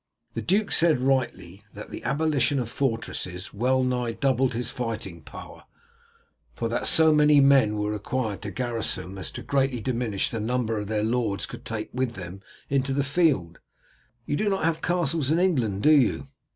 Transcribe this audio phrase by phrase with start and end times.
[0.33, 5.65] The duke said rightly that the abolition of fortresses well nigh doubled his fighting power,
[6.55, 10.39] for that so many men were required to garrison them as to greatly diminish the
[10.39, 13.59] number their lords could take with them into the field.
[14.25, 16.25] You do not have castles in England, do you?"